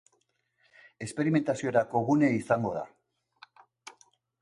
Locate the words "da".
2.81-2.85